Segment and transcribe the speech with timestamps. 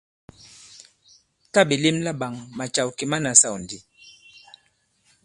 [1.51, 3.77] Tǎ ɓè lem laɓāŋ, màcàw kì ma nasâw ndi.